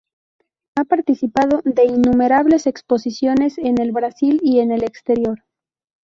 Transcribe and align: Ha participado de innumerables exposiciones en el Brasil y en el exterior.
Ha 0.75 0.83
participado 0.85 1.61
de 1.63 1.85
innumerables 1.85 2.65
exposiciones 2.65 3.59
en 3.59 3.79
el 3.79 3.91
Brasil 3.91 4.39
y 4.41 4.59
en 4.59 4.71
el 4.71 4.81
exterior. 4.83 5.43